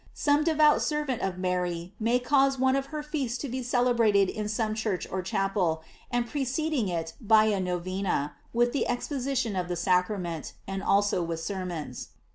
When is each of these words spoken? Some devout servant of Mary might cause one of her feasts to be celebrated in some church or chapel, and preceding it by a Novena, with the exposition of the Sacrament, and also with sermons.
Some 0.15 0.43
devout 0.43 0.81
servant 0.81 1.21
of 1.21 1.37
Mary 1.37 1.93
might 1.99 2.23
cause 2.23 2.57
one 2.57 2.75
of 2.75 2.87
her 2.87 3.03
feasts 3.03 3.37
to 3.37 3.47
be 3.47 3.61
celebrated 3.61 4.29
in 4.29 4.47
some 4.49 4.73
church 4.73 5.05
or 5.11 5.21
chapel, 5.21 5.83
and 6.09 6.25
preceding 6.25 6.87
it 6.87 7.13
by 7.21 7.43
a 7.45 7.59
Novena, 7.59 8.33
with 8.51 8.73
the 8.73 8.87
exposition 8.89 9.55
of 9.55 9.67
the 9.67 9.75
Sacrament, 9.75 10.53
and 10.67 10.81
also 10.81 11.21
with 11.21 11.39
sermons. 11.39 12.07